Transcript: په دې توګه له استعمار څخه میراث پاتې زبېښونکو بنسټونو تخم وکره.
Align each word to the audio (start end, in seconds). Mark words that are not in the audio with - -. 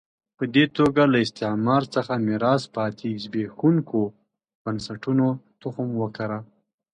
په 0.37 0.43
دې 0.55 0.65
توګه 0.77 1.01
له 1.13 1.17
استعمار 1.25 1.83
څخه 1.95 2.13
میراث 2.27 2.63
پاتې 2.77 3.07
زبېښونکو 3.23 4.01
بنسټونو 4.63 5.27
تخم 5.61 5.87
وکره. 6.01 6.39